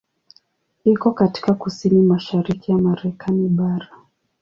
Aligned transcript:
Iko 0.83 1.11
katika 1.11 1.53
kusini-mashariki 1.53 2.71
ya 2.71 2.77
Marekani 2.77 3.47
bara. 3.49 3.87